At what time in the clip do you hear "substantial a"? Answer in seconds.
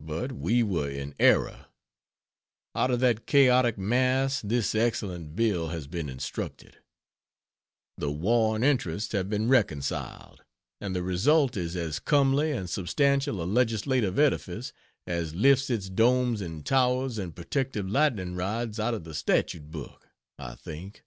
12.68-13.44